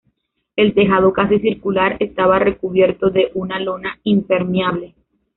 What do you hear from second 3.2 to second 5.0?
una lona impermeable.